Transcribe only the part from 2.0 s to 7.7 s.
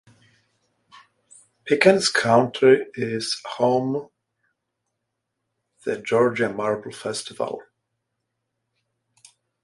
County is home the Georgia Marble Festival.